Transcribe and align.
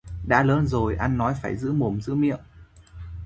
Đã 0.27 0.43
lớn 0.43 0.67
rồi, 0.67 0.95
ăn 0.95 1.17
nói 1.17 1.33
phải 1.41 1.55
giữ 1.57 1.71
mồm 1.71 2.01
giữ 2.01 2.15
miệng 2.15 2.39